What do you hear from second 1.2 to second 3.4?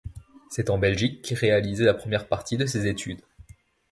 qu'il réalise la première partie de ses études.